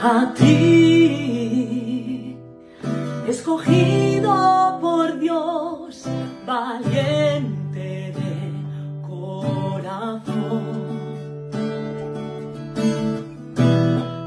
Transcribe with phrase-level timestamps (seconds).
[0.00, 2.36] A ti,
[3.26, 6.04] escogido por Dios,
[6.46, 8.52] valiente de
[9.06, 10.62] corazón.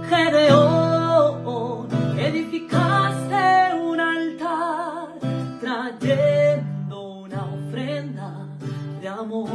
[0.09, 1.87] Gedeón,
[2.19, 5.07] edificaste un altar
[5.61, 8.29] trayendo una ofrenda
[9.01, 9.49] de amor.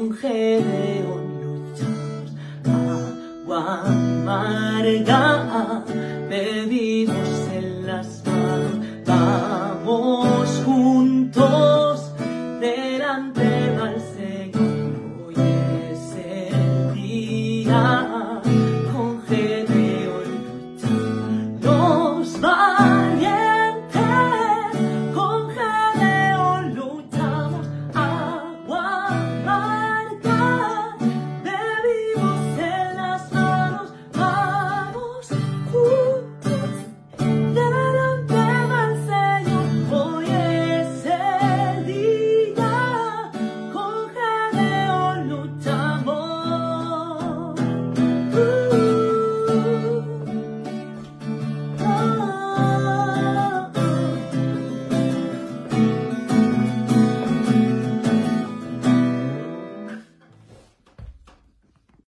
[0.00, 2.24] un gedeón luchar
[2.64, 5.49] agua amarga